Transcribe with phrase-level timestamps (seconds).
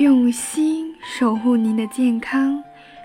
[0.00, 2.58] 用心守护您的健康，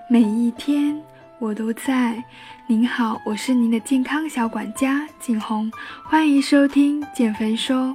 [0.09, 0.97] 每一天
[1.39, 2.23] 我都在。
[2.67, 5.69] 您好，我是您的健康小管家景红，
[6.05, 7.93] 欢迎收听减肥说。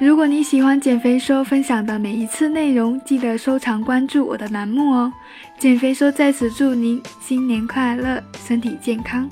[0.00, 5.12] 如果你喜欢减肥说分享的每一次内容，记得收藏关注我的栏目哦。
[5.56, 9.30] 减肥说在此祝您新年快乐，身体健康。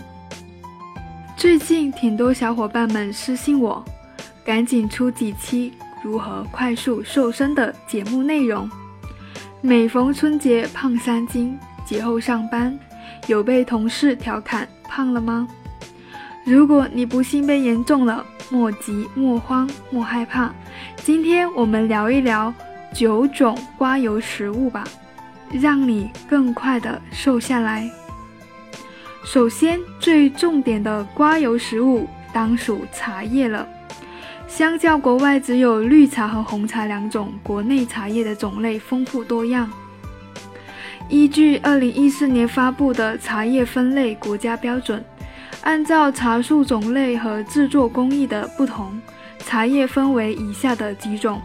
[1.36, 3.84] 最近挺多小伙伴们私信我，
[4.44, 8.70] 赶紧出几期如何快速瘦身的节目内容。
[9.66, 12.78] 每逢春节胖三斤，节后上班
[13.28, 15.48] 有被同事调侃胖了吗？
[16.44, 20.52] 如果你不幸被严重了，莫急莫慌莫害怕。
[20.96, 22.52] 今天我们聊一聊
[22.92, 24.84] 九种刮油食物吧，
[25.50, 27.90] 让你更快的瘦下来。
[29.24, 33.66] 首先，最重点的刮油食物当属茶叶了。
[34.46, 39.70] 相较国外只有绿茶和红茶两种，国内茶叶的种类丰富多样。
[41.08, 45.04] 依据二零一四年发布的茶叶分类国家标准，
[45.62, 48.98] 按照茶树种类和制作工艺的不同，
[49.38, 51.42] 茶叶分为以下的几种：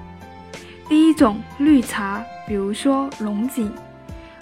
[0.88, 3.70] 第一种，绿茶，比如说龙井；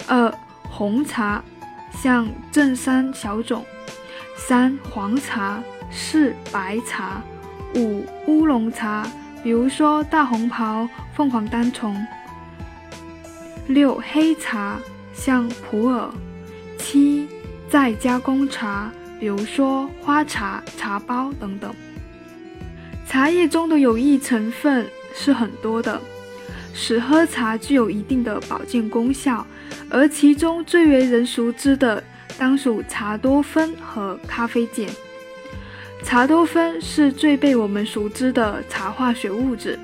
[0.06, 0.32] 二，
[0.68, 1.42] 红茶。
[1.90, 3.64] 像正山小种，
[4.36, 7.20] 三黄茶，四白茶，
[7.74, 9.06] 五乌龙茶，
[9.42, 11.96] 比如说大红袍、凤凰单丛，
[13.66, 14.78] 六黑茶，
[15.12, 16.10] 像普洱，
[16.78, 17.28] 七
[17.68, 21.74] 再加工茶，比如说花茶、茶包等等。
[23.06, 26.00] 茶叶中的有益成分是很多的，
[26.74, 29.46] 使喝茶具有一定的保健功效。
[29.90, 32.02] 而其中最为人熟知的，
[32.38, 34.86] 当属茶多酚和咖啡碱。
[36.02, 39.78] 茶多酚是最被我们熟知的茶化学物质，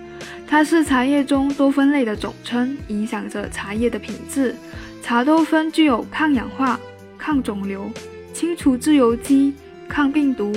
[0.46, 4.54] 它是茶叶中多酚类的总称，影响着茶叶的品质。
[5.02, 6.80] 茶多酚具有抗氧化、
[7.18, 7.90] 抗肿瘤、
[8.32, 9.54] 清除自由基、
[9.86, 10.50] 抗病毒、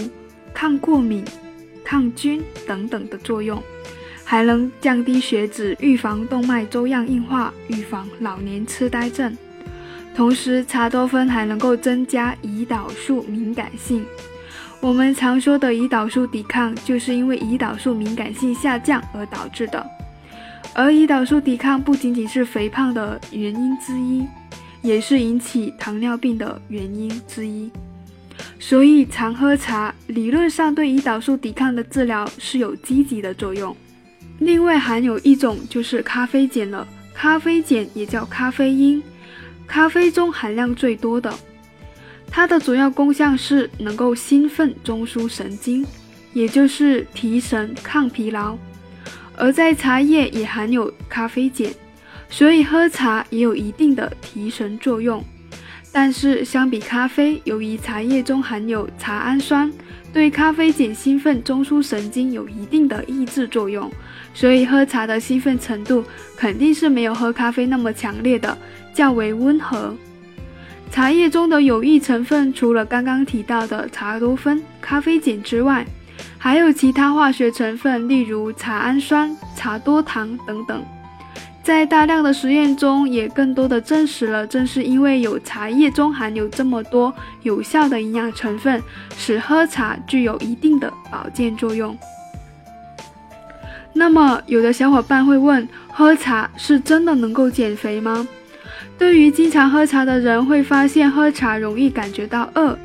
[0.54, 1.26] 抗过敏、
[1.84, 3.62] 抗菌等等的作用。
[4.24, 9.36] 还能降低血脂，预防动脉粥样硬化，预防老年痴呆症。
[10.14, 14.06] 同时，茶多酚还能够增加胰岛素敏感性。
[14.80, 19.86] 我们常说的胰岛素抵抗，就是因为胰岛素敏感性下降而导致的。
[20.74, 24.26] 而胰岛素抵抗不仅仅是肥胖的原因之一，
[24.82, 27.70] 也是引起糖尿病的原因之一。
[28.60, 33.76] 所以，常喝茶理论上对胰岛素抵抗的治疗是有积极的作用。
[34.40, 39.02] 另外含有一种就是咖啡碱了，咖啡碱也叫咖啡因，
[39.66, 41.34] 咖啡中含量最多的，
[42.30, 45.86] 它的主要功效是能够兴奋中枢神经，
[46.34, 48.58] 也就是提神抗疲劳。
[49.36, 51.72] 而在茶叶也含有咖啡碱，
[52.30, 55.24] 所以喝茶也有一定的提神作用。
[55.92, 59.72] 但是相比咖啡，由于茶叶中含有茶氨酸，
[60.14, 63.92] 对咖啡碱兴奋中枢神经有一定的抑制作用。
[64.34, 66.04] 所以喝茶的兴奋程度
[66.36, 68.56] 肯定是没有喝咖啡那么强烈的，
[68.94, 69.96] 较为温和。
[70.92, 75.86] 茶叶中的有益成分除了刚刚提到的茶多酚、咖啡碱之外，
[76.38, 80.84] 还有其他化学成分，例如茶氨酸、茶多糖等等。
[81.62, 88.82] 在大量的实验中，也更多的证实了，正是因为有茶叶中含有这么多有效的营养成分，
[89.18, 91.96] 使喝茶具有一定的保健作用。
[93.94, 98.26] 那么，有的小伙伴会问：喝茶是真的能够减肥吗？
[98.98, 102.78] 对于经常喝茶的人，会发现喝茶容易感觉到饿，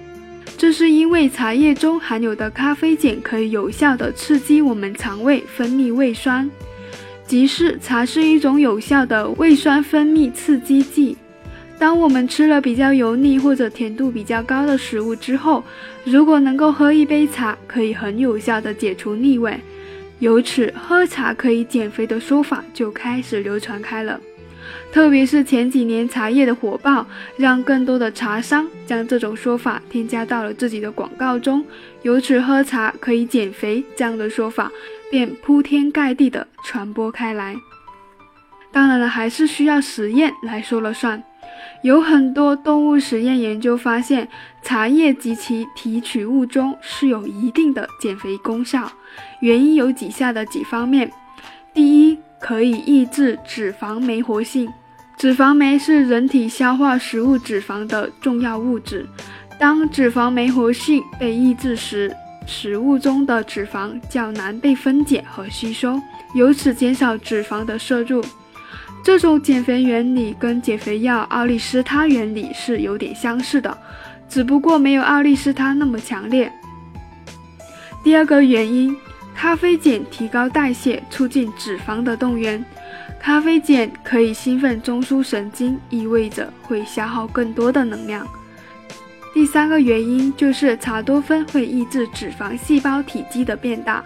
[0.58, 6.50] 这是因为茶叶中含有的咖啡碱可以有效的刺激我们肠胃分泌胃酸，
[7.26, 11.16] 即是茶是一种有效的胃酸分泌刺激剂。
[11.78, 15.64] 当我们吃了比较油腻或者甜度比较高的食物之后，
[16.04, 19.58] 如果能够喝一杯茶，可以很有效的解除腻味。
[20.20, 24.20] 由此，喝茶可以减肥的说法就开始流传开了。
[24.92, 31.64] 特别是前几年茶叶的火爆，让更多的茶商将这种说法添加到了自己的广告中，
[32.02, 34.70] 由此喝茶可以减肥这样的说法
[35.10, 37.56] 便铺天盖地的传播开来。
[38.70, 41.22] 当然了，还是需要实验来说了算。
[41.82, 44.28] 有很多动物实验研究发现，
[44.62, 48.90] 茶叶及其提取物中是有一定的减肥功效。
[49.40, 51.12] 原因有以下的几方面：
[51.74, 54.68] 第一，可以抑制脂肪酶活性。
[55.16, 59.06] 脂肪酶是人体消化食物脂肪的重要物质。
[59.58, 62.12] 当脂肪酶活性被抑制时，
[62.44, 66.00] 食物中的脂肪较难被分解和吸收，
[66.34, 68.24] 由此减少脂肪的摄入。
[69.04, 73.76] 这种减肥原理跟减肥药奥利司他原理是有点相似的，
[74.28, 76.52] 只不过没有奥利司他那么强烈。
[78.02, 78.96] 第二个原因，
[79.34, 82.64] 咖啡碱提高代谢，促进脂肪的动员。
[83.18, 88.26] 咖啡碱可以兴奋中枢神经，意味着会消耗更多的能量。
[89.34, 94.04] 第三个原因就是茶多酚会抑制脂肪细胞体积的变大。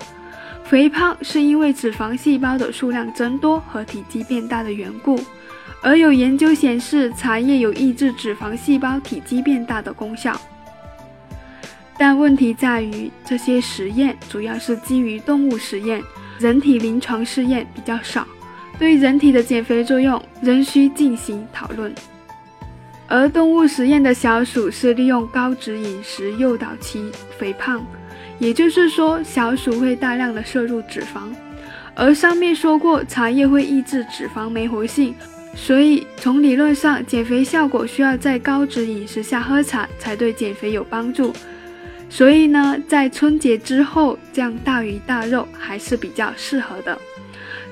[0.64, 5.20] 肥胖是因为脂肪细胞的数量增多和体积变大的缘故，
[5.82, 10.40] 而有研究显示茶叶有抑制脂肪细胞体积变大的功效。
[11.98, 16.02] 但问题在于，这些实验主要是基于动物实验，
[16.38, 18.26] 人体临床试验比较少，
[18.78, 21.94] 对人体的减肥作用仍需进行讨论。
[23.08, 27.84] 而动物实验的小鼠是利用高脂饮食诱导其肥胖。
[28.38, 31.32] 也就是说，小鼠会大量的摄入脂肪，
[31.94, 35.14] 而上面说过茶叶会抑制脂肪酶活性，
[35.54, 41.32] 所以从理论上，减肥效果需要在高脂饮食下喝茶才对减肥有帮助。
[42.08, 46.98] 所以呢，在春节之后这样大鱼大肉还是比较适合的。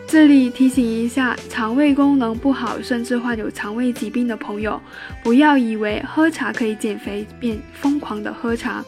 [0.07, 4.79] 这里提醒一下，肠胃功能不好甚至患有肠胃疾病的朋友，
[5.23, 8.85] 不要以为喝茶可以减肥，便疯狂的喝茶。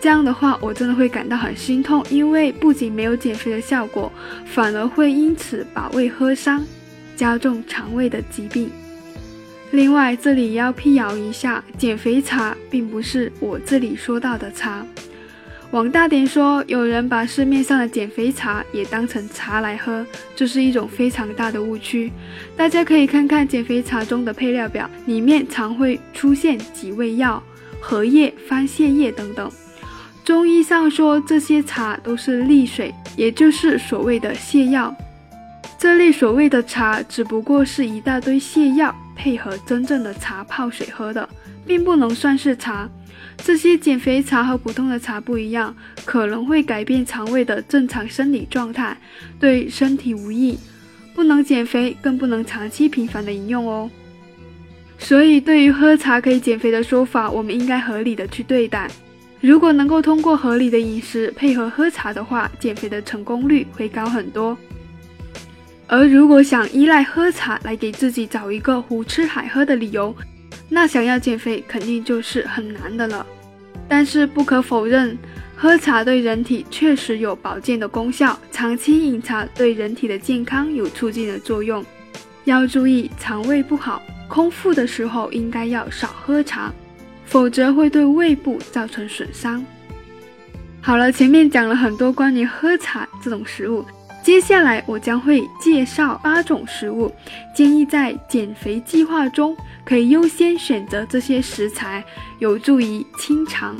[0.00, 4.12] 这样的话，我真的会感到很心痛，因为不仅没有减肥的效果，
[4.46, 6.64] 反而会因此把胃喝伤，
[7.16, 8.70] 加重肠胃的疾病。
[9.70, 14.84] 另外，这里要辟谣一下，减肥茶并不是我这里说到的茶。
[15.72, 22.10] 往大点说，有人把市面上的减肥茶也当成茶来喝，这是一种非常大的误区。
[22.56, 27.42] 大家可以看看减肥茶中的配料表，里面常会出现几味药、
[27.78, 29.52] 荷叶、番泻叶等等。
[30.24, 34.96] 中医上说，这些茶都是利水，也就是所谓的泻药。
[35.78, 41.28] 这类所谓的茶，只不过是一大堆泻药配合真正的茶泡水喝的，
[41.66, 42.88] 并不能算是茶。
[43.44, 45.74] 这些减肥茶和普通的茶不一样，
[46.04, 48.96] 可能会改变肠胃的正常生理状态，
[49.40, 50.56] 对身体无益，
[51.14, 53.90] 不能减肥，更不能长期频繁的饮用哦。
[54.98, 58.88] 所以，对于喝茶可以减肥的说法，我们应该合理的去对待。
[59.40, 64.56] 如果能够通过合理的饮食配合喝茶的话，减肥的成功率会高很多。
[65.88, 70.14] 而如果想依赖喝茶来给自己找一个胡吃海喝的理由，
[70.68, 73.26] 那想要减肥肯定就是很难的了。
[73.88, 75.18] 但是不可否认，
[75.56, 81.84] 喝茶对人体确实有保健的功效，长期饮茶对人体的健康有促进的作用。
[82.44, 86.72] 要注意，肠胃不好、空腹的时候应该要少喝茶。
[87.24, 89.62] 否则会对胃部造成损伤。
[90.80, 93.84] 好了，前面讲了很多关于喝茶这种食物，
[94.28, 97.10] 接下来我将会介绍八种食物，
[97.54, 102.04] 建议在减肥计划中可以优先选择这些食材，
[102.38, 103.74] 有助于清肠。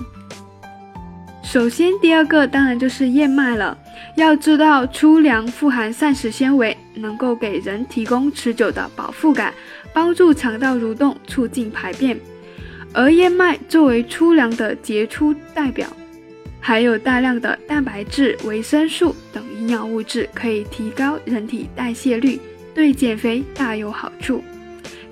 [1.43, 3.77] 首先，第二个当然就是燕麦了。
[4.17, 9.53] 要知道，粗粮富含膳食纤维，能够给人提供持久的饱腹感，
[9.93, 12.19] 帮助肠道蠕动，促进排便。
[12.95, 15.87] 而燕麦作为粗粮的杰出代表，
[16.61, 22.39] 含有大量的蛋白质、维生素等营养物质，可以提高人体代谢率，
[22.75, 24.45] 对减肥大有好处。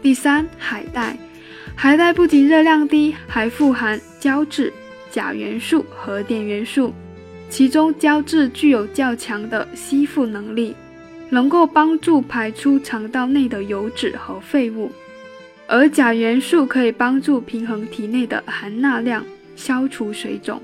[0.03, 1.17] 第三，海带，
[1.75, 4.73] 海带不仅热量低，还富含胶质、
[5.11, 6.93] 钾元素和碘元素，
[7.49, 10.77] 其中胶质具有较强的吸附能力，
[11.31, 14.93] 能够帮助排出肠道内的油脂和废物。
[15.67, 19.25] 而钾元素可以帮助平衡体内的含钠量，
[19.57, 20.61] 消除水肿。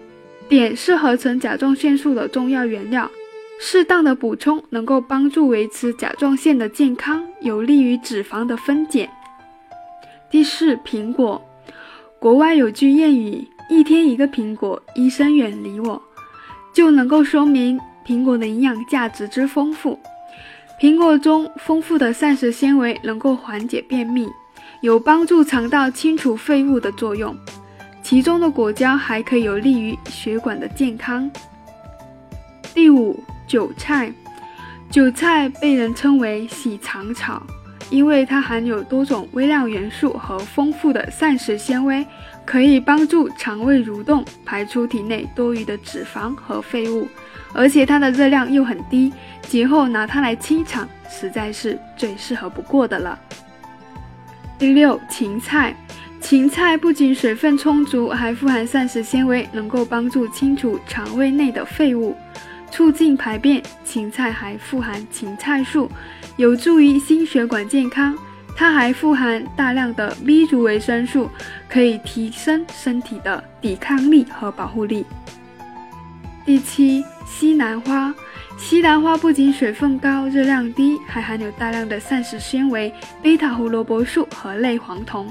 [0.49, 3.11] 碘是合成甲状腺素的重要原料，
[3.59, 9.09] 适当的补充能够帮助维持甲状腺的健康，有利于脂肪的分解。
[10.31, 11.41] 第四，苹果。
[12.19, 16.01] 国外有句谚语：“一天一个苹果，医生远离我”，
[16.73, 19.99] 就能够说明苹果的营养价值之丰富。
[20.81, 24.29] 苹果中丰富的膳食纤维能够缓解便秘。
[24.81, 27.37] 有帮助肠道清除废物的作用，
[28.13, 31.31] 其中的果胶还可以有利于血管的健康。
[32.75, 34.13] 第五，韭菜，
[34.91, 37.43] 韭菜被人称为洗肠草，
[37.89, 42.07] 因为它含有多种微量元素和丰富的膳食纤维，
[42.45, 47.09] 可以帮助肠胃蠕动，排出体内多余的脂肪和废物，
[47.55, 49.11] 而且它的热量又很低，
[49.49, 53.19] 节后拿它来清肠，实在是最适合不过的了。
[54.59, 55.75] 第六，芹菜。
[56.23, 62.17] 芹菜不仅水分充足，还富含膳食纤维，能够帮助清除肠胃内的废物，
[62.71, 63.61] 促进排便。
[63.85, 65.91] 芹菜还富含芹菜素，
[66.37, 68.17] 有助于心血管健康。
[68.55, 71.29] 它还富含大量的 B 族维生素，
[71.69, 75.05] 可以提升身体的抵抗力和保护力。
[76.47, 78.15] 第七，西兰花。
[78.57, 85.27] 西兰花不仅水分高、热量低，还含有大量的膳食纤维、贝塔胡萝卜素和类黄酮。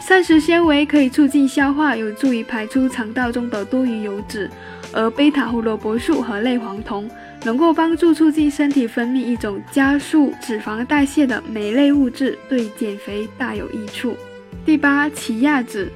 [0.00, 4.48] 膳食纤维可以促进消化，有助于排出肠道中的多余油脂；
[4.92, 7.10] 而贝塔胡萝卜素和类黄酮
[7.44, 14.16] 能够帮助促进身体分泌一种加速脂肪代谢的酶类物质，对减肥大有益处。
[14.64, 15.90] 第八，奇亚籽，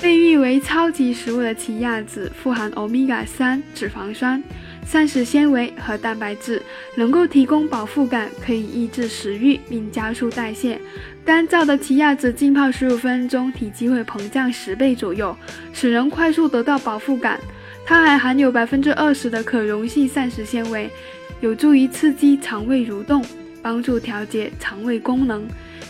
[0.00, 4.42] 被誉为超级食物的奇亚籽富含欧米伽三脂肪酸。
[4.86, 6.60] 膳食纤维和蛋白质
[6.96, 10.80] 能够提供饱腹感，可以抑制食欲并加速代谢。
[11.24, 15.36] 干燥的奇亚籽浸泡十五分钟，体积会膨胀十倍左右，
[15.72, 17.38] 使人快速得到饱腹感。
[17.86, 20.90] 它还含有百分之二十的可溶性膳食纤维，
[21.40, 23.24] 有助于刺激肠胃蠕动，
[23.62, 25.46] 帮助调节肠胃功能，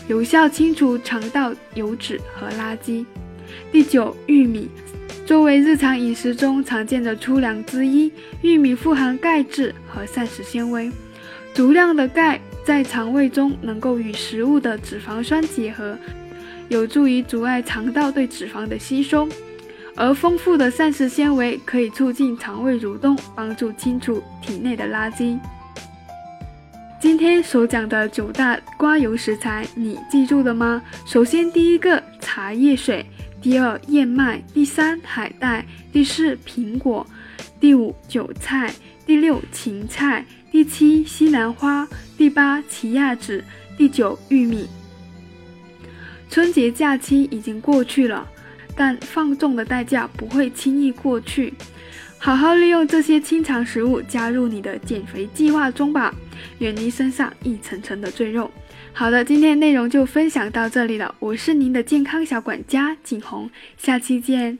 [0.07, 3.05] 有效清除肠道油脂和垃圾。
[3.71, 4.69] 第九，玉米。
[5.31, 8.11] 作为日常饮食中常见的粗粮之一，
[8.41, 10.91] 玉米富含钙质和膳食纤维。
[11.53, 15.97] 足量的钙在肠胃中能够与食物的脂肪酸结合，
[16.67, 19.25] 有助于阻碍肠道对脂肪的吸收。
[19.95, 25.39] 而丰富的膳食纤维可以促进肠胃蠕动，帮助清除体内的垃圾。
[26.99, 30.81] 今天所讲的九大刮油食材，你记住了吗？
[31.05, 33.05] 首先，第一个茶叶水。
[33.41, 37.03] 第二，燕麦；第三，海带；第四，苹果；
[37.59, 38.69] 第五，韭菜；
[39.05, 43.41] 第六，芹菜；第七，西兰花；第八，奇亚籽；
[43.75, 44.67] 第九，玉米。
[46.29, 48.29] 春节假期已经过去了，
[48.75, 51.53] 但放纵的代价不会轻易过去。
[52.19, 56.13] 好好利用这些清肠食物，加入你的减肥计划中吧，
[56.59, 58.51] 远离身上一层层的赘肉。
[58.93, 61.15] 好的，今天内容就分享到这里了。
[61.19, 64.59] 我是您的健康小管家景红，下期见。